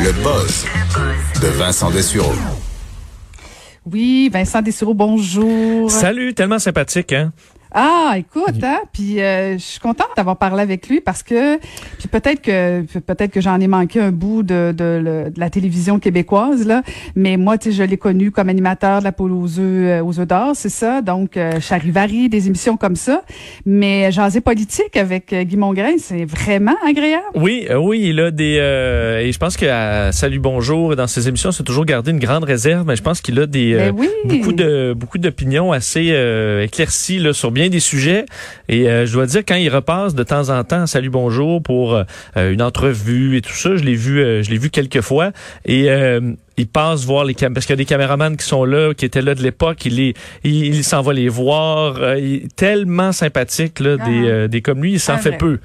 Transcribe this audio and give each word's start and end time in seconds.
Le 0.00 0.12
buzz 0.22 0.64
de 1.40 1.46
Vincent 1.48 1.90
Dessureau. 1.90 2.32
Oui, 3.86 4.30
Vincent 4.32 4.62
Dessureau, 4.62 4.94
bonjour. 4.94 5.90
Salut, 5.90 6.34
tellement 6.34 6.58
sympathique, 6.58 7.12
hein? 7.12 7.32
Ah, 7.76 8.14
écoute, 8.16 8.62
hein, 8.62 8.82
puis 8.92 9.20
euh, 9.20 9.54
je 9.54 9.58
suis 9.58 9.80
contente 9.80 10.06
d'avoir 10.16 10.36
parlé 10.36 10.62
avec 10.62 10.88
lui 10.88 11.00
parce 11.00 11.24
que 11.24 11.58
puis 11.98 12.06
peut-être 12.06 12.40
que 12.40 12.82
peut-être 13.00 13.32
que 13.32 13.40
j'en 13.40 13.58
ai 13.58 13.66
manqué 13.66 14.00
un 14.00 14.12
bout 14.12 14.44
de, 14.44 14.72
de, 14.72 15.32
la 15.36 15.50
télévision 15.50 15.98
québécoise 15.98 16.68
là, 16.68 16.82
mais 17.16 17.36
moi 17.36 17.58
tu 17.58 17.72
sais 17.72 17.76
je 17.76 17.82
l'ai 17.82 17.96
connu 17.96 18.30
comme 18.30 18.48
animateur 18.48 19.00
de 19.00 19.04
la 19.04 19.10
poule 19.10 19.32
aux 19.32 19.58
œufs 19.58 19.58
euh, 19.58 20.04
aux 20.04 20.20
œufs 20.20 20.28
d'or, 20.28 20.52
c'est 20.54 20.68
ça. 20.68 21.02
Donc 21.02 21.36
euh, 21.36 21.58
Charivari, 21.58 22.28
des 22.28 22.46
émissions 22.46 22.76
comme 22.76 22.94
ça, 22.94 23.24
mais 23.66 24.12
jaser 24.12 24.40
politique 24.40 24.96
avec 24.96 25.32
euh, 25.32 25.42
Guy 25.42 25.56
Mongrain, 25.56 25.98
c'est 25.98 26.24
vraiment 26.24 26.76
agréable. 26.88 27.24
Oui, 27.34 27.66
oui, 27.76 28.02
il 28.04 28.20
a 28.20 28.30
des 28.30 28.54
et 29.24 29.32
je 29.32 29.38
pense 29.38 29.56
que 29.56 29.66
à 29.66 30.12
Salut 30.12 30.38
bonjour 30.38 30.94
dans 30.94 31.08
ses 31.08 31.26
émissions, 31.26 31.50
c'est 31.50 31.64
toujours 31.64 31.86
gardé 31.86 32.12
une 32.12 32.20
grande 32.20 32.44
réserve, 32.44 32.86
mais 32.86 32.94
je 32.94 33.02
pense 33.02 33.20
qu'il 33.20 33.40
a 33.40 33.46
des 33.46 33.74
Ben 33.74 33.94
oui. 33.96 34.08
beaucoup 34.26 34.52
de 34.52 34.94
beaucoup 34.96 35.18
d'opinions 35.18 35.72
assez 35.72 36.14
éclaircies 36.62 37.18
là 37.18 37.32
sur 37.32 37.50
bien 37.50 37.63
des 37.68 37.80
sujets. 37.80 38.24
Et 38.68 38.88
euh, 38.88 39.06
je 39.06 39.12
dois 39.12 39.26
dire, 39.26 39.42
quand 39.46 39.54
il 39.54 39.68
repasse 39.68 40.14
de 40.14 40.22
temps 40.22 40.50
en 40.50 40.64
temps, 40.64 40.86
salut 40.86 41.10
bonjour 41.10 41.62
pour 41.62 41.94
euh, 41.94 42.04
une 42.36 42.62
entrevue 42.62 43.36
et 43.36 43.40
tout 43.40 43.52
ça, 43.52 43.76
je 43.76 43.82
l'ai 43.82 43.94
vu, 43.94 44.20
euh, 44.20 44.42
je 44.42 44.50
l'ai 44.50 44.58
vu 44.58 44.70
quelques 44.70 45.00
fois. 45.00 45.32
Et 45.64 45.88
il 46.56 46.68
passe 46.68 47.04
voir 47.04 47.24
les 47.24 47.34
caméras 47.34 47.54
parce 47.54 47.66
qu'il 47.66 47.72
y 47.72 47.78
a 47.78 47.82
des 47.82 47.84
caméramans 47.84 48.36
qui 48.36 48.46
sont 48.46 48.64
là, 48.64 48.94
qui 48.94 49.04
étaient 49.04 49.22
là 49.22 49.34
de 49.34 49.42
l'époque. 49.42 49.84
Il 49.86 49.96
les, 49.96 50.14
il, 50.44 50.84
s'en 50.84 51.02
va 51.02 51.12
les 51.12 51.28
voir. 51.28 52.16
il 52.16 52.44
est 52.44 52.56
tellement 52.56 53.12
sympathique 53.12 53.80
là, 53.80 53.96
des, 53.96 54.30
ah. 54.30 54.48
des 54.48 54.62
comme 54.62 54.82
lui, 54.82 54.92
il 54.92 55.00
s'en 55.00 55.18
fait 55.18 55.36
peu. 55.36 55.58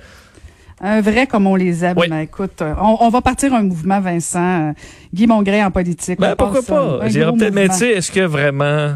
Un 0.82 1.02
vrai 1.02 1.28
comme 1.28 1.46
on 1.46 1.56
les 1.56 1.84
aime. 1.84 1.98
Écoute, 2.22 2.64
on, 2.82 3.10
va 3.10 3.22
partir 3.22 3.54
un 3.54 3.64
mouvement, 3.64 4.00
Vincent. 4.00 4.74
Guy 5.14 5.28
Mongrain 5.28 5.68
en 5.68 5.72
politique. 5.72 6.20
Ben, 6.20 6.36
pourquoi 6.36 6.62
pas? 6.62 7.00
peut-être, 7.00 7.54
mais 7.54 7.68
tu 7.68 7.76
sais, 7.76 7.90
est-ce 7.90 8.12
que 8.12 8.22
vraiment 8.22 8.96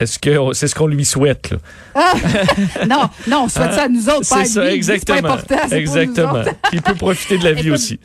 est-ce 0.00 0.18
que 0.18 0.54
c'est 0.54 0.66
ce 0.66 0.74
qu'on 0.74 0.86
lui 0.86 1.04
souhaite 1.04 1.50
là? 1.50 1.58
Ah! 1.94 2.14
non, 2.88 3.08
non, 3.28 3.44
on 3.44 3.48
souhaite 3.48 3.74
ça 3.74 3.84
à 3.84 3.88
nous 3.88 4.08
autres, 4.08 4.28
pas 4.28 4.40
à 4.40 4.44
ça, 4.46 4.72
exactement. 4.72 5.18
C'est 5.18 5.54
important, 5.54 5.76
exactement. 5.76 6.42
Il 6.72 6.82
peut 6.82 6.94
profiter 6.94 7.38
de 7.38 7.44
la 7.44 7.52
vie 7.60 7.70
aussi. 7.70 8.00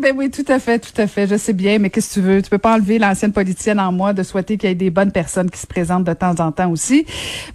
Ben 0.00 0.14
oui, 0.16 0.30
tout 0.30 0.44
à 0.46 0.60
fait, 0.60 0.78
tout 0.78 1.00
à 1.00 1.08
fait. 1.08 1.26
Je 1.26 1.36
sais 1.36 1.52
bien, 1.52 1.80
mais 1.80 1.90
qu'est-ce 1.90 2.10
que 2.10 2.14
tu 2.14 2.20
veux? 2.20 2.40
Tu 2.40 2.48
peux 2.48 2.58
pas 2.58 2.74
enlever 2.74 3.00
l'ancienne 3.00 3.32
politicienne 3.32 3.80
en 3.80 3.90
moi 3.90 4.12
de 4.12 4.22
souhaiter 4.22 4.56
qu'il 4.56 4.68
y 4.68 4.72
ait 4.72 4.76
des 4.76 4.90
bonnes 4.90 5.10
personnes 5.10 5.50
qui 5.50 5.58
se 5.58 5.66
présentent 5.66 6.04
de 6.04 6.12
temps 6.12 6.36
en 6.38 6.52
temps 6.52 6.70
aussi. 6.70 7.04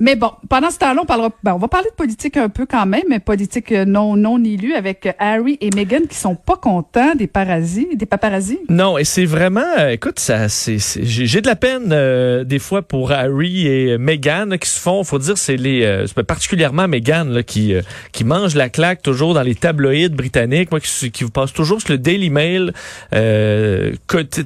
Mais 0.02 0.18
bon, 0.18 0.32
pendant 0.50 0.70
ce 0.70 0.78
temps-là, 0.80 1.00
on 1.02 1.06
parlera, 1.06 1.30
ben, 1.42 1.54
on 1.54 1.58
va 1.58 1.70
parler 1.70 1.90
de 1.90 1.96
politique 1.96 2.36
un 2.36 2.50
peu 2.50 2.66
quand 2.66 2.86
même, 2.86 3.04
mais 3.10 3.20
politique 3.20 3.72
non, 3.72 4.18
non 4.18 4.44
élue 4.44 4.74
avec 4.74 5.08
Harry 5.20 5.58
et 5.62 5.70
Meghan 5.74 6.06
qui 6.10 6.18
sont 6.18 6.36
pas 6.36 6.58
contents 6.58 7.16
des 7.16 7.28
paradis, 7.28 7.88
des 7.96 8.06
paparazzis. 8.06 8.60
Non, 8.68 8.98
et 8.98 9.06
c'est 9.06 9.26
vraiment, 9.26 9.62
euh, 9.80 9.92
écoute, 9.92 10.20
ça, 10.20 10.48
j'ai 10.48 11.42
de 11.42 11.48
la 11.48 11.56
peine, 11.56 11.92
euh, 11.92 12.44
des 12.44 12.60
fois 12.60 12.82
pour 12.82 13.14
Harry 13.14 13.68
et 13.68 13.98
Meghan 13.98 14.58
qui 14.60 14.70
se 14.70 14.80
font, 14.80 15.06
faut 15.06 15.20
dire, 15.20 15.38
c'est 15.38 15.56
les, 15.56 15.84
euh, 15.84 16.06
particulièrement 16.28 16.90
Meghan, 16.90 17.26
là, 17.26 17.44
qui, 17.44 17.74
qui 18.12 18.26
mange 18.26 18.56
la 18.56 18.68
claque 18.68 19.02
toujours 19.02 19.34
dans 19.34 19.44
les 19.44 19.56
tabloïds 19.56 20.10
britanniques, 20.10 20.72
moi, 20.72 20.82
qui, 20.82 21.10
qui 21.10 21.24
vous 21.24 21.32
passe 21.32 21.54
toujours 21.54 21.80
sur 21.80 21.94
le 21.94 21.98
Daily 21.98 22.33
Mail, 22.34 22.74
euh, 23.14 23.94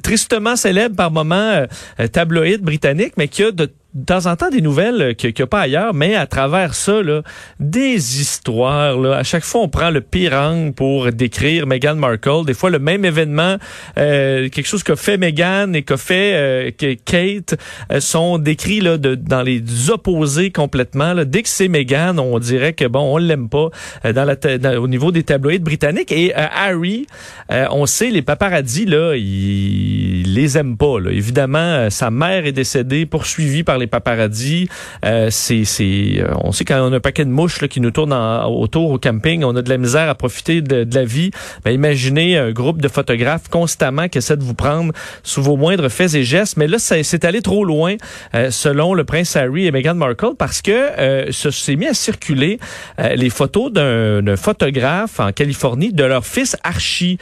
tristement 0.02 0.56
célèbre 0.56 0.94
par 0.94 1.10
moment, 1.10 1.64
euh, 2.00 2.06
tabloïd 2.06 2.62
britannique, 2.62 3.14
mais 3.16 3.28
qui 3.28 3.42
a 3.42 3.50
de 3.50 3.72
de 3.98 4.04
temps 4.04 4.26
en 4.26 4.36
temps 4.36 4.48
des 4.50 4.60
nouvelles 4.60 5.16
qu'il 5.16 5.34
n'y 5.36 5.42
a 5.42 5.46
pas 5.46 5.62
ailleurs, 5.62 5.92
mais 5.92 6.14
à 6.14 6.26
travers 6.26 6.74
ça, 6.74 7.02
là, 7.02 7.22
des 7.58 8.20
histoires. 8.20 8.96
Là, 8.96 9.16
à 9.16 9.22
chaque 9.24 9.44
fois, 9.44 9.62
on 9.62 9.68
prend 9.68 9.90
le 9.90 10.00
pire 10.00 10.34
angle 10.34 10.72
pour 10.72 11.10
décrire 11.10 11.66
Meghan 11.66 11.96
Markle. 11.96 12.44
Des 12.46 12.54
fois, 12.54 12.70
le 12.70 12.78
même 12.78 13.04
événement, 13.04 13.56
euh, 13.98 14.48
quelque 14.48 14.66
chose 14.66 14.82
qu'a 14.84 14.96
fait 14.96 15.18
Meghan 15.18 15.72
et 15.72 15.82
qu'a 15.82 15.96
fait 15.96 16.32
euh, 16.34 16.70
que 16.70 16.94
Kate, 16.94 17.58
euh, 17.92 18.00
sont 18.00 18.38
décrits 18.38 18.80
là, 18.80 18.98
de, 18.98 19.16
dans 19.16 19.42
les 19.42 19.90
opposés 19.90 20.50
complètement. 20.50 21.12
Là. 21.12 21.24
Dès 21.24 21.42
que 21.42 21.48
c'est 21.48 21.68
Meghan, 21.68 22.18
on 22.18 22.38
dirait 22.38 22.74
que 22.74 22.84
bon, 22.84 23.14
on 23.14 23.18
l'aime 23.18 23.48
pas 23.48 23.70
dans 24.04 24.24
la, 24.24 24.80
au 24.80 24.86
niveau 24.86 25.10
des 25.10 25.24
tabloïds 25.24 25.58
britanniques. 25.58 26.12
Et 26.12 26.32
Harry, 26.34 27.06
on 27.50 27.86
sait, 27.86 28.10
les 28.10 28.22
paparazzis, 28.22 28.86
là, 28.86 29.14
ils, 29.16 30.34
les 30.34 30.56
aiment 30.56 30.76
pas. 30.76 31.00
Là. 31.00 31.10
Évidemment, 31.10 31.90
sa 31.90 32.10
mère 32.10 32.46
est 32.46 32.52
décédée, 32.52 33.06
poursuivie 33.06 33.64
par 33.64 33.78
les 33.78 33.87
paparazzis. 33.88 34.68
Euh, 35.04 35.28
c'est, 35.30 35.64
c'est, 35.64 36.16
euh, 36.18 36.28
on 36.42 36.52
sait 36.52 36.64
quand 36.64 36.80
on 36.80 36.92
a 36.92 36.96
un 36.96 37.00
paquet 37.00 37.24
de 37.24 37.30
mouches 37.30 37.60
là, 37.60 37.68
qui 37.68 37.80
nous 37.80 37.90
tournent 37.90 38.12
autour 38.12 38.90
au 38.90 38.98
camping, 38.98 39.44
on 39.44 39.54
a 39.56 39.62
de 39.62 39.68
la 39.68 39.78
misère 39.78 40.08
à 40.08 40.14
profiter 40.14 40.60
de, 40.60 40.86
la 40.92 41.04
vie. 41.04 41.30
Ben, 41.64 41.70
imaginez 41.70 42.38
un 42.38 42.50
groupe 42.50 42.80
de 42.80 42.88
photographes 42.88 43.48
constamment 43.48 44.08
qui 44.08 44.18
essaie 44.18 44.36
de 44.36 44.42
vous 44.42 44.54
prendre 44.54 44.92
sous 45.22 45.42
vos 45.42 45.56
moindres 45.56 45.90
faits 45.90 46.14
et 46.14 46.24
gestes. 46.24 46.56
Mais 46.56 46.66
là, 46.66 46.78
ça, 46.78 47.02
c'est 47.02 47.24
allé 47.24 47.42
trop 47.42 47.64
loin, 47.64 47.96
euh, 48.34 48.50
selon 48.50 48.94
le 48.94 49.04
prince 49.04 49.36
Harry 49.36 49.66
et 49.66 49.70
Meghan 49.70 49.94
Markle, 49.94 50.34
parce 50.38 50.62
que 50.62 50.72
euh, 50.72 51.30
se 51.30 51.50
s'est 51.50 51.76
mis 51.76 51.86
à 51.86 51.94
circuler 51.94 52.58
les 53.14 53.30
photos 53.30 53.72
d'un, 53.72 54.36
photographe 54.36 55.20
en 55.20 55.32
Californie 55.32 55.92
de 55.92 56.04
leur 56.04 56.24
fils 56.24 56.56
Archie, 56.62 57.18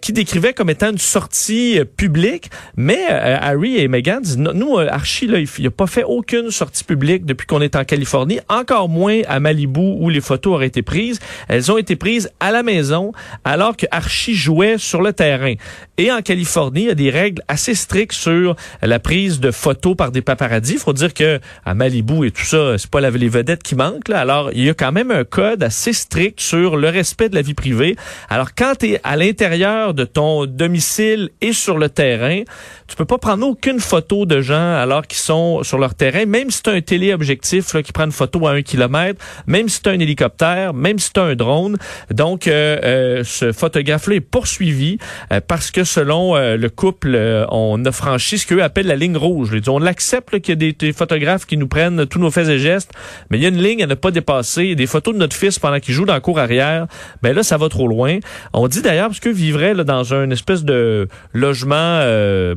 qui 0.00 0.12
décrivait 0.12 0.52
comme 0.52 0.70
étant 0.70 0.90
une 0.90 0.98
sortie 0.98 1.80
publique. 1.96 2.50
Mais 2.76 3.06
Harry 3.08 3.78
et 3.78 3.88
Meghan 3.88 4.20
disent, 4.20 4.38
nous, 4.38 4.78
Archie, 4.78 5.26
là, 5.26 5.38
il, 5.38 5.48
il 5.58 5.66
a 5.66 5.70
pas 5.80 5.86
fait 5.86 6.04
aucune 6.04 6.50
sortie 6.50 6.84
publique 6.84 7.24
depuis 7.24 7.46
qu'on 7.46 7.62
est 7.62 7.74
en 7.74 7.84
Californie, 7.84 8.38
encore 8.50 8.90
moins 8.90 9.22
à 9.28 9.40
Malibu 9.40 9.96
où 9.98 10.10
les 10.10 10.20
photos 10.20 10.56
auraient 10.56 10.66
été 10.66 10.82
prises. 10.82 11.18
Elles 11.48 11.72
ont 11.72 11.78
été 11.78 11.96
prises 11.96 12.28
à 12.38 12.50
la 12.50 12.62
maison 12.62 13.12
alors 13.44 13.74
que 13.74 13.86
Archie 13.90 14.34
jouait 14.34 14.76
sur 14.76 15.00
le 15.00 15.14
terrain. 15.14 15.54
Et 15.96 16.12
en 16.12 16.20
Californie, 16.20 16.82
il 16.82 16.88
y 16.88 16.90
a 16.90 16.94
des 16.94 17.08
règles 17.08 17.42
assez 17.48 17.74
strictes 17.74 18.12
sur 18.12 18.56
la 18.82 18.98
prise 18.98 19.40
de 19.40 19.50
photos 19.50 19.96
par 19.96 20.12
des 20.12 20.20
paparazzis. 20.20 20.74
Il 20.74 20.78
faut 20.80 20.92
dire 20.92 21.14
que 21.14 21.40
à 21.64 21.72
Malibu 21.72 22.26
et 22.26 22.30
tout 22.30 22.44
ça, 22.44 22.76
c'est 22.76 22.90
pas 22.90 23.00
les 23.00 23.28
vedettes 23.30 23.62
qui 23.62 23.74
manquent. 23.74 24.08
Là. 24.08 24.20
Alors, 24.20 24.50
il 24.52 24.62
y 24.62 24.68
a 24.68 24.74
quand 24.74 24.92
même 24.92 25.10
un 25.10 25.24
code 25.24 25.62
assez 25.62 25.94
strict 25.94 26.42
sur 26.42 26.76
le 26.76 26.90
respect 26.90 27.30
de 27.30 27.34
la 27.34 27.42
vie 27.42 27.54
privée. 27.54 27.96
Alors, 28.28 28.54
quand 28.54 28.74
tu 28.80 28.90
es 28.90 29.00
à 29.02 29.16
l'intérieur 29.16 29.94
de 29.94 30.04
ton 30.04 30.44
domicile 30.44 31.30
et 31.40 31.54
sur 31.54 31.78
le 31.78 31.88
terrain, 31.88 32.42
tu 32.86 32.96
peux 32.96 33.06
pas 33.06 33.18
prendre 33.18 33.46
aucune 33.46 33.80
photo 33.80 34.26
de 34.26 34.42
gens 34.42 34.74
alors 34.74 35.06
qu'ils 35.06 35.18
sont 35.18 35.62
sur 35.70 35.78
leur 35.78 35.94
terrain, 35.94 36.26
même 36.26 36.50
si 36.50 36.62
as 36.66 36.72
un 36.72 36.80
téléobjectif 36.80 37.80
qui 37.82 37.92
prend 37.92 38.04
une 38.04 38.12
photo 38.12 38.48
à 38.48 38.52
un 38.52 38.62
kilomètre, 38.62 39.24
même 39.46 39.68
si 39.68 39.80
as 39.86 39.90
un 39.90 40.00
hélicoptère, 40.00 40.74
même 40.74 40.98
si 40.98 41.10
as 41.14 41.22
un 41.22 41.36
drone. 41.36 41.76
Donc, 42.10 42.48
euh, 42.48 42.78
euh, 42.82 43.22
ce 43.24 43.52
photographe-là 43.52 44.16
est 44.16 44.20
poursuivi 44.20 44.98
euh, 45.32 45.40
parce 45.46 45.70
que 45.70 45.84
selon 45.84 46.34
le 46.34 46.68
couple, 46.68 47.16
on 47.50 47.84
a 47.84 47.92
franchi 47.92 48.38
ce 48.38 48.46
qu'eux 48.46 48.62
appellent 48.64 48.88
la 48.88 48.96
ligne 48.96 49.16
rouge. 49.16 49.52
Disent, 49.52 49.68
on 49.68 49.86
accepte 49.86 50.40
qu'il 50.40 50.60
y 50.60 50.68
a 50.68 50.72
des, 50.72 50.92
photographes 50.92 51.46
qui 51.46 51.56
nous 51.56 51.68
prennent 51.68 52.04
tous 52.06 52.18
nos 52.18 52.32
faits 52.32 52.48
et 52.48 52.58
gestes, 52.58 52.90
mais 53.30 53.38
il 53.38 53.42
y 53.42 53.46
a 53.46 53.48
une 53.48 53.62
ligne 53.62 53.84
à 53.84 53.86
ne 53.86 53.94
pas 53.94 54.10
dépasser. 54.10 54.74
Des 54.74 54.86
photos 54.88 55.14
de 55.14 55.20
notre 55.20 55.36
fils 55.36 55.60
pendant 55.60 55.78
qu'il 55.78 55.94
joue 55.94 56.04
dans 56.04 56.14
la 56.14 56.20
cour 56.20 56.40
arrière, 56.40 56.88
ben 57.22 57.32
là, 57.32 57.44
ça 57.44 57.56
va 57.56 57.68
trop 57.68 57.86
loin. 57.86 58.18
On 58.52 58.66
dit 58.66 58.82
d'ailleurs, 58.82 59.06
parce 59.06 59.20
que 59.20 59.28
vivrait 59.28 59.74
là, 59.74 59.84
dans 59.84 60.14
un 60.14 60.30
espèce 60.30 60.64
de 60.64 61.06
logement, 61.32 62.00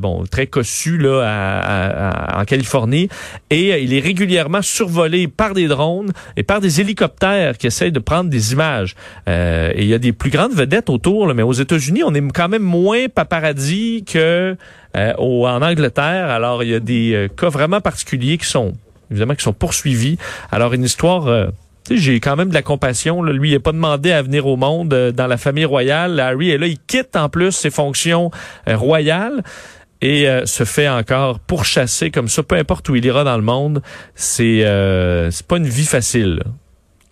bon, 0.00 0.24
très 0.28 0.48
cossu 0.48 0.98
là, 0.98 2.34
en 2.36 2.44
Californie, 2.44 3.03
et 3.50 3.72
euh, 3.72 3.78
il 3.78 3.92
est 3.94 4.00
régulièrement 4.00 4.62
survolé 4.62 5.28
par 5.28 5.54
des 5.54 5.68
drones 5.68 6.12
et 6.36 6.42
par 6.42 6.60
des 6.60 6.80
hélicoptères 6.80 7.58
qui 7.58 7.66
essayent 7.66 7.92
de 7.92 7.98
prendre 7.98 8.30
des 8.30 8.52
images. 8.52 8.94
Euh, 9.28 9.72
et 9.74 9.82
il 9.82 9.88
y 9.88 9.94
a 9.94 9.98
des 9.98 10.12
plus 10.12 10.30
grandes 10.30 10.54
vedettes 10.54 10.90
autour, 10.90 11.32
mais 11.34 11.42
aux 11.42 11.52
États-Unis, 11.52 12.02
on 12.04 12.14
est 12.14 12.32
quand 12.32 12.48
même 12.48 12.62
moins 12.62 13.08
paparazzi 13.08 14.04
que 14.06 14.56
euh, 14.96 15.12
Angleterre. 15.16 16.30
Alors, 16.30 16.62
il 16.62 16.70
y 16.70 16.74
a 16.74 16.80
des 16.80 17.28
cas 17.36 17.48
vraiment 17.48 17.80
particuliers 17.80 18.38
qui 18.38 18.46
sont 18.46 18.74
évidemment 19.10 19.34
qui 19.34 19.42
sont 19.42 19.52
poursuivis. 19.52 20.18
Alors, 20.50 20.72
une 20.72 20.84
histoire 20.84 21.50
j'ai 21.90 22.18
quand 22.18 22.36
même 22.36 22.48
de 22.48 22.54
la 22.54 22.62
compassion. 22.62 23.22
Lui, 23.22 23.50
il 23.50 23.54
n'a 23.54 23.60
pas 23.60 23.72
demandé 23.72 24.10
à 24.12 24.22
venir 24.22 24.46
au 24.46 24.56
monde 24.56 24.88
dans 24.88 25.26
la 25.26 25.36
famille 25.36 25.66
royale. 25.66 26.18
Harry 26.18 26.50
est 26.50 26.58
là, 26.58 26.66
il 26.66 26.78
quitte 26.78 27.14
en 27.14 27.28
plus 27.28 27.52
ses 27.52 27.70
fonctions 27.70 28.30
royales 28.66 29.42
et 30.04 30.28
euh, 30.28 30.44
se 30.44 30.64
fait 30.64 30.88
encore 30.88 31.40
pourchasser 31.40 32.10
comme 32.10 32.28
ça, 32.28 32.42
peu 32.42 32.56
importe 32.56 32.86
où 32.90 32.94
il 32.94 33.04
ira 33.06 33.24
dans 33.24 33.38
le 33.38 33.42
monde. 33.42 33.82
C'est 34.14 34.62
euh, 34.62 35.30
c'est 35.30 35.46
pas 35.46 35.56
une 35.56 35.66
vie 35.66 35.86
facile. 35.86 36.42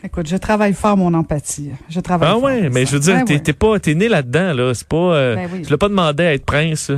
Écoute, 0.05 0.29
je 0.29 0.37
travaille 0.37 0.75
fort 0.75 0.99
mon 0.99 1.15
empathie. 1.15 1.71
Je 1.89 2.01
travaille 2.01 2.29
ah 2.29 2.33
fort. 2.33 2.43
ouais, 2.43 2.69
mais 2.69 2.85
je 2.85 2.93
veux 2.93 3.01
dire, 3.01 3.25
ben 3.25 3.41
t'es 3.41 3.53
pas, 3.55 3.79
t'es 3.79 3.95
né 3.95 4.09
là-dedans 4.09 4.53
là. 4.53 4.75
C'est 4.75 4.87
pas, 4.87 4.97
euh, 4.97 5.37
ben 5.37 5.63
tu 5.65 5.71
l'as 5.71 5.79
pas 5.79 5.89
demandé 5.89 6.23
à 6.25 6.35
être 6.35 6.45
prince. 6.45 6.91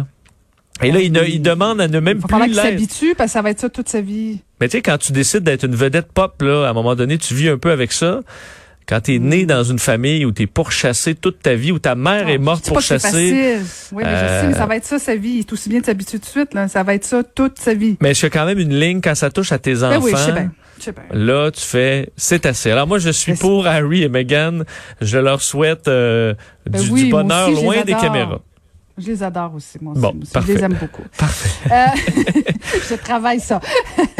Et 0.82 0.90
là, 0.90 0.94
ben 0.94 1.02
il, 1.04 1.34
il, 1.34 1.42
demande 1.42 1.80
à 1.80 1.86
ne 1.86 2.00
même 2.00 2.18
il 2.20 2.26
plus 2.26 2.44
qu'il 2.46 2.54
s'habitue 2.56 3.14
parce 3.14 3.28
que 3.28 3.32
ça 3.34 3.42
va 3.42 3.50
être 3.50 3.60
ça 3.60 3.68
toute 3.68 3.88
sa 3.88 4.00
vie. 4.00 4.40
Mais 4.60 4.66
tu 4.66 4.78
sais, 4.78 4.82
quand 4.82 4.98
tu 4.98 5.12
décides 5.12 5.44
d'être 5.44 5.64
une 5.64 5.76
vedette 5.76 6.10
pop, 6.12 6.42
là, 6.42 6.66
à 6.66 6.70
un 6.70 6.72
moment 6.72 6.96
donné, 6.96 7.18
tu 7.18 7.34
vis 7.34 7.50
un 7.50 7.58
peu 7.58 7.70
avec 7.70 7.92
ça. 7.92 8.22
Quand 8.86 9.00
tu 9.00 9.14
es 9.14 9.18
né 9.18 9.46
dans 9.46 9.64
une 9.64 9.78
famille 9.78 10.26
où 10.26 10.32
tu 10.32 10.42
es 10.42 10.46
pourchassé 10.46 11.14
toute 11.14 11.40
ta 11.40 11.54
vie, 11.54 11.72
où 11.72 11.78
ta 11.78 11.94
mère 11.94 12.28
est 12.28 12.38
morte 12.38 12.68
pourchassée. 12.68 13.58
Oui, 13.92 14.02
mais 14.04 14.10
je 14.10 14.40
sais, 14.40 14.46
mais 14.48 14.54
ça 14.54 14.66
va 14.66 14.76
être 14.76 14.84
ça 14.84 14.98
sa 14.98 15.16
vie. 15.16 15.30
Il 15.30 15.38
est 15.40 15.52
aussi 15.52 15.70
bien 15.70 15.80
de 15.80 15.86
s'habituer 15.86 16.18
de 16.18 16.24
suite. 16.24 16.52
Là. 16.52 16.68
Ça 16.68 16.82
va 16.82 16.94
être 16.94 17.04
ça 17.04 17.22
toute 17.22 17.58
sa 17.58 17.72
vie. 17.72 17.96
Mais 18.00 18.12
je 18.12 18.26
quand 18.26 18.44
même 18.44 18.58
une 18.58 18.78
ligne 18.78 19.00
quand 19.00 19.14
ça 19.14 19.30
touche 19.30 19.52
à 19.52 19.58
tes 19.58 19.82
enfants. 19.82 20.00
Ben 20.00 20.02
oui, 20.02 20.12
je 20.12 20.16
sais 20.16 20.32
bien. 20.32 20.50
Là, 21.12 21.50
tu 21.50 21.60
fais, 21.60 22.10
c'est 22.16 22.46
assez. 22.46 22.70
Alors 22.70 22.86
moi, 22.86 22.98
je 22.98 23.10
suis 23.10 23.34
pour 23.34 23.66
Harry 23.66 24.02
et 24.02 24.08
Meghan. 24.08 24.64
Je 25.00 25.18
leur 25.18 25.40
souhaite 25.40 25.88
euh, 25.88 26.34
ben 26.68 26.82
du, 26.82 27.06
bonheur 27.06 27.50
loin 27.50 27.82
des 27.82 27.94
caméras. 27.94 28.40
Je 28.96 29.08
les 29.08 29.22
adore 29.24 29.54
aussi, 29.56 29.78
moi 29.80 29.92
Bon, 29.96 30.14
aussi. 30.22 30.46
Je 30.46 30.52
les 30.52 30.62
aime 30.62 30.74
beaucoup. 30.74 31.02
Parfait. 31.18 31.68
Euh, 31.72 31.86
je 32.90 32.94
travaille 32.94 33.40
ça. 33.40 33.60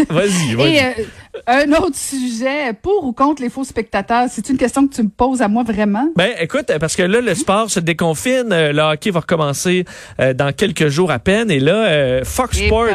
Vas-y, 0.08 0.54
vas-y. 0.54 0.74
Et 0.74 0.82
euh, 0.82 1.04
un 1.46 1.70
autre 1.72 1.96
sujet, 1.96 2.72
pour 2.80 3.04
ou 3.04 3.12
contre 3.12 3.42
les 3.42 3.50
faux 3.50 3.64
spectateurs, 3.64 4.26
c'est 4.30 4.48
une 4.48 4.56
question 4.56 4.86
que 4.86 4.94
tu 4.94 5.02
me 5.02 5.08
poses 5.08 5.42
à 5.42 5.48
moi 5.48 5.62
vraiment? 5.62 6.08
Ben, 6.16 6.32
écoute, 6.40 6.70
parce 6.80 6.96
que 6.96 7.02
là, 7.02 7.20
le 7.20 7.34
sport 7.34 7.70
se 7.70 7.80
déconfine. 7.80 8.50
euh, 8.52 8.72
Le 8.72 8.80
hockey 8.82 9.10
va 9.10 9.20
recommencer 9.20 9.84
euh, 10.20 10.32
dans 10.34 10.52
quelques 10.52 10.88
jours 10.88 11.10
à 11.10 11.18
peine. 11.18 11.50
Et 11.50 11.60
là, 11.60 11.86
euh, 11.86 12.24
Fox 12.24 12.58
Et 12.60 12.66
Sports, 12.66 12.86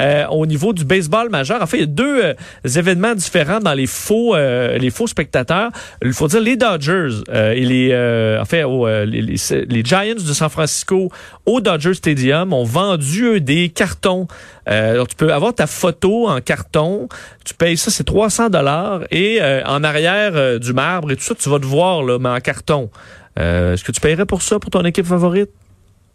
euh, 0.00 0.26
au 0.28 0.46
niveau 0.46 0.72
du 0.72 0.84
baseball 0.84 1.28
majeur, 1.30 1.60
en 1.62 1.66
fait, 1.66 1.78
il 1.78 1.80
y 1.80 1.84
a 1.84 1.86
deux 1.86 2.34
événements 2.64 3.14
différents 3.14 3.58
dans 3.60 3.74
les 3.74 3.86
faux, 3.86 4.36
les 4.36 4.90
faux 4.90 5.06
spectateurs. 5.06 5.70
Il 6.04 6.12
faut 6.12 6.28
dire 6.28 6.40
les 6.40 6.56
Dodgers 6.56 7.22
et 7.32 7.64
les, 7.64 8.38
en 8.40 8.44
fait, 8.44 8.64
les, 9.06 9.22
les- 9.22 9.36
les 9.68 9.84
Giants 9.84 10.14
de 10.14 10.32
San 10.32 10.48
Francisco 10.48 11.10
au 11.46 11.60
Dodger 11.60 11.94
Stadium 11.94 12.52
ont 12.52 12.64
vendu 12.64 13.40
des 13.40 13.68
cartons. 13.68 14.26
Alors, 14.66 15.08
tu 15.08 15.16
peux 15.16 15.32
avoir 15.32 15.54
ta 15.54 15.66
photo 15.66 16.28
en 16.28 16.40
carton. 16.40 17.08
Tu 17.44 17.54
payes 17.54 17.71
ça, 17.76 17.90
c'est 17.90 18.04
300 18.04 18.48
dollars. 18.50 19.00
Et 19.10 19.38
euh, 19.40 19.62
en 19.66 19.82
arrière 19.84 20.32
euh, 20.34 20.58
du 20.58 20.72
marbre 20.72 21.10
et 21.12 21.16
tout 21.16 21.24
ça, 21.24 21.34
tu 21.34 21.48
vas 21.48 21.58
te 21.58 21.66
voir, 21.66 22.02
là, 22.02 22.18
mais 22.18 22.28
en 22.28 22.40
carton. 22.40 22.90
Euh, 23.38 23.74
Est-ce 23.74 23.84
que 23.84 23.92
tu 23.92 24.00
paierais 24.00 24.26
pour 24.26 24.42
ça, 24.42 24.58
pour 24.58 24.70
ton 24.70 24.84
équipe 24.84 25.06
favorite? 25.06 25.50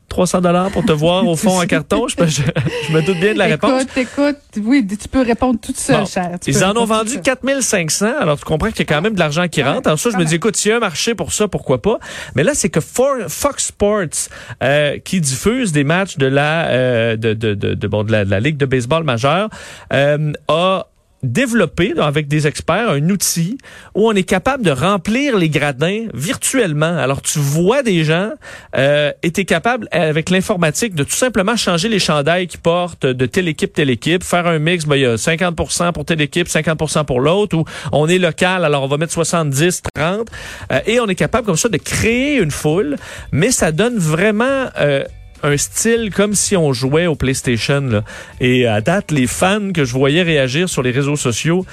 300 0.10 0.40
dollars 0.40 0.72
pour 0.72 0.86
te 0.86 0.94
voir 0.94 1.28
au 1.28 1.36
fond 1.36 1.60
en 1.62 1.66
carton? 1.68 2.08
Je, 2.08 2.16
je- 2.28 2.42
je 2.88 2.94
me 2.94 3.02
doute 3.02 3.20
bien 3.20 3.34
de 3.34 3.38
la 3.40 3.44
réponse. 3.46 3.82
Écoute, 3.82 3.98
écoute, 3.98 4.38
oui, 4.66 4.88
tu 4.88 5.10
peux 5.10 5.22
répondre 5.22 5.60
toute 5.62 5.76
seule, 5.78 6.00
Bon. 6.00 6.06
cher. 6.06 6.38
Tu 6.42 6.52
Ils 6.52 6.64
en 6.64 6.78
ont 6.78 6.86
vendu 6.86 7.16
toute 7.16 7.26
seule. 7.26 7.36
4500. 7.36 8.14
Alors, 8.18 8.40
tu 8.40 8.46
comprends 8.46 8.70
qu'il 8.70 8.80
y 8.80 8.82
a 8.84 8.86
quand 8.96 9.02
même 9.02 9.16
de 9.16 9.20
l'argent 9.20 9.50
qui 9.50 9.62
Ouais, 9.62 9.68
rentre. 9.70 9.88
Alors 9.88 10.00
ça, 10.00 10.10
je 10.10 10.16
me 10.16 10.24
dis, 10.24 10.36
écoute, 10.36 10.56
s'il 10.56 10.70
y 10.70 10.74
a 10.74 10.78
un 10.78 10.80
marché 10.80 11.14
pour 11.14 11.34
ça, 11.34 11.50
pourquoi 11.50 11.82
pas? 11.82 12.00
Mais 12.36 12.44
là, 12.44 12.54
c'est 12.54 12.70
que 12.70 12.80
For- 12.80 13.18
Fox 13.28 13.66
Sports, 13.66 14.30
euh, 14.64 14.98
qui 15.00 15.20
diffuse 15.20 15.74
des 15.74 15.84
matchs 15.84 16.16
de 16.18 16.28
la, 16.28 16.68
euh, 16.70 17.18
de, 17.18 17.34
de, 17.34 17.54
de, 17.54 17.74
de- 17.74 17.88
bon, 17.88 18.06
de 18.06 18.12
la, 18.14 18.24
de 18.24 18.32
la 18.32 18.40
Ligue 18.40 18.56
de 18.56 18.66
baseball 18.66 19.04
majeure, 19.04 19.50
euh, 19.92 20.32
a 20.48 20.88
développé 21.24 21.94
là, 21.96 22.06
avec 22.06 22.28
des 22.28 22.48
experts 22.48 22.90
un 22.90 23.10
outil 23.10 23.58
où 23.96 24.08
on 24.08 24.14
est 24.14 24.24
capable 24.24 24.64
de 24.64 24.72
remplir 24.72 25.38
les 25.38 25.50
gradins 25.50 26.06
virtuellement. 26.14 26.98
Alors 26.98 27.22
tu 27.22 27.40
vois 27.40 27.84
des 27.84 28.04
gens 28.04 28.32
euh, 28.76 29.12
et 29.24 29.32
tu 29.32 29.42
es 29.42 29.46
capable 29.46 29.88
avec 29.92 30.30
l'informatique 30.30 30.96
de 30.96 31.04
tout 31.04 31.16
simplement 31.16 31.56
changer 31.56 31.90
les 31.90 32.00
chandails 32.00 32.48
qu'ils 32.48 32.60
portent 32.60 33.06
de 33.06 33.26
telle 33.26 33.48
équipe 33.48 33.74
telle 33.74 33.90
équipe, 33.90 34.24
faire 34.24 34.48
un 34.48 34.60
mix, 34.60 34.86
ben, 34.86 34.96
il 34.96 35.02
y 35.02 35.06
a 35.06 35.16
50% 35.16 35.92
pour 35.92 36.06
telle 36.06 36.22
équipe, 36.22 36.48
50% 36.48 37.06
pour 37.06 37.20
l'autre 37.20 37.58
ou 37.58 37.66
on 37.92 38.08
est 38.08 38.20
local 38.20 38.64
alors 38.64 38.84
on 38.84 38.88
va 38.88 38.98
mettre 38.98 39.14
70 39.14 39.84
30 39.94 40.30
euh, 40.72 40.80
et 40.86 41.00
on 41.00 41.08
est 41.08 41.16
capable 41.16 41.46
comme 41.46 41.58
ça 41.58 41.70
de 41.70 41.78
créer 41.78 42.38
une 42.38 42.52
foule, 42.52 42.96
mais 43.32 43.52
ça 43.52 43.72
donne 43.72 43.98
vraiment 43.98 44.68
euh, 44.80 45.04
un 45.48 45.58
style 45.58 46.12
comme 46.14 46.34
si 46.34 46.56
on 46.56 46.74
jouait 46.74 47.08
au 47.08 47.16
PlayStation. 47.16 48.04
Et 48.40 48.68
à 48.68 48.82
date, 48.82 49.12
les 49.12 49.28
fans 49.28 49.72
que 49.74 49.86
je 49.86 49.94
voyais 49.94 50.24
réagir 50.24 50.70
sur 50.70 50.84
les 50.84 50.92
réseaux 50.92 51.16
sociaux 51.16 51.66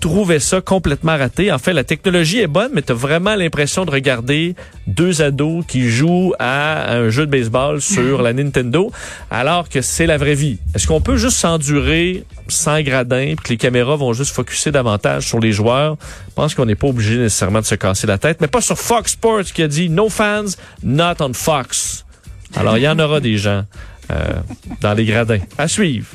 trouvaient 0.00 0.40
ça 0.40 0.60
complètement 0.60 1.16
raté. 1.16 1.50
En 1.50 1.58
fait, 1.58 1.72
la 1.72 1.82
technologie 1.82 2.40
est 2.40 2.46
bonne, 2.46 2.70
mais 2.74 2.82
tu 2.82 2.92
as 2.92 2.94
vraiment 2.94 3.34
l'impression 3.34 3.86
de 3.86 3.90
regarder 3.90 4.54
deux 4.86 5.22
ados 5.22 5.64
qui 5.66 5.88
jouent 5.88 6.34
à 6.38 6.92
un 6.92 7.08
jeu 7.08 7.24
de 7.24 7.30
baseball 7.30 7.80
sur 7.80 8.20
la 8.20 8.34
Nintendo, 8.34 8.92
alors 9.30 9.68
que 9.70 9.80
c'est 9.80 10.06
la 10.06 10.18
vraie 10.18 10.34
vie. 10.34 10.58
Est-ce 10.74 10.86
qu'on 10.86 11.00
peut 11.00 11.16
juste 11.16 11.38
s'endurer 11.38 12.24
sans 12.48 12.82
gradin, 12.82 13.34
puis 13.36 13.44
que 13.44 13.48
les 13.48 13.56
caméras 13.56 13.96
vont 13.96 14.12
juste 14.12 14.34
focuser 14.34 14.70
davantage 14.70 15.26
sur 15.26 15.40
les 15.40 15.52
joueurs? 15.52 15.96
Je 16.28 16.34
pense 16.34 16.54
qu'on 16.54 16.66
n'est 16.66 16.74
pas 16.74 16.88
obligé 16.88 17.16
nécessairement 17.16 17.60
de 17.60 17.64
se 17.64 17.74
casser 17.74 18.06
la 18.06 18.18
tête, 18.18 18.42
mais 18.42 18.48
pas 18.48 18.60
sur 18.60 18.78
Fox 18.78 19.12
Sports 19.12 19.44
qui 19.44 19.62
a 19.62 19.68
dit 19.68 19.88
«No 19.90 20.10
fans, 20.10 20.44
not 20.82 21.14
on 21.20 21.32
Fox». 21.32 22.04
Alors, 22.56 22.78
il 22.78 22.82
y 22.82 22.88
en 22.88 22.98
aura 22.98 23.20
des 23.20 23.36
gens 23.36 23.64
euh, 24.10 24.14
dans 24.80 24.94
les 24.94 25.04
gradins. 25.04 25.40
À 25.58 25.68
suivre. 25.68 26.06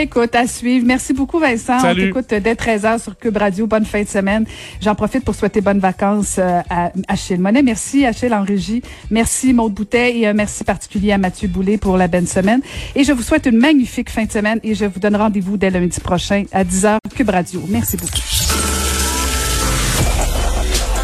Écoute, 0.00 0.34
à 0.34 0.46
suivre. 0.46 0.86
Merci 0.86 1.12
beaucoup, 1.12 1.38
Vincent. 1.38 1.80
Salut. 1.80 2.02
On 2.02 2.20
t'écoute 2.20 2.42
dès 2.42 2.54
13h 2.54 3.02
sur 3.02 3.18
Cube 3.18 3.36
Radio. 3.36 3.66
Bonne 3.66 3.84
fin 3.84 4.02
de 4.02 4.08
semaine. 4.08 4.44
J'en 4.80 4.94
profite 4.94 5.24
pour 5.24 5.34
souhaiter 5.34 5.60
bonnes 5.60 5.80
vacances 5.80 6.36
euh, 6.38 6.60
à 6.70 6.92
Achille 7.08 7.38
Monet. 7.38 7.62
Merci, 7.62 8.06
Achille 8.06 8.32
en 8.32 8.44
régie. 8.44 8.82
Merci, 9.10 9.52
Maude 9.52 9.74
Boutet. 9.74 10.18
Et 10.18 10.26
un 10.26 10.32
merci 10.32 10.64
particulier 10.64 11.12
à 11.12 11.18
Mathieu 11.18 11.48
Boulay 11.48 11.78
pour 11.78 11.96
la 11.96 12.08
belle 12.08 12.28
semaine. 12.28 12.60
Et 12.94 13.04
je 13.04 13.12
vous 13.12 13.22
souhaite 13.22 13.46
une 13.46 13.58
magnifique 13.58 14.10
fin 14.10 14.24
de 14.24 14.32
semaine 14.32 14.60
et 14.62 14.74
je 14.74 14.84
vous 14.84 15.00
donne 15.00 15.16
rendez-vous 15.16 15.56
dès 15.56 15.70
lundi 15.70 15.98
prochain 16.00 16.44
à 16.52 16.64
10h 16.64 16.98
Cube 17.14 17.30
Radio. 17.30 17.62
Merci 17.68 17.96
beaucoup. 17.96 18.81